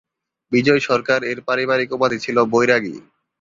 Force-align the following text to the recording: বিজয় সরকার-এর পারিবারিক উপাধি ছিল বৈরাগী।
বিজয় 0.51 0.81
সরকার-এর 0.81 1.39
পারিবারিক 1.47 1.89
উপাধি 1.93 2.17
ছিল 2.25 2.37
বৈরাগী। 2.51 2.95